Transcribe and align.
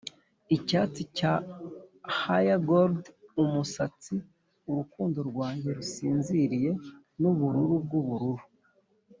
icyatsi 0.55 1.01
cya 1.17 1.33
haygold 2.19 3.01
umusatsi, 3.43 4.13
urukundo 4.69 5.19
rwanjye 5.29 5.67
rusinziriye, 5.77 6.71
nubururu 7.19 7.75
bwubururu 7.85 8.45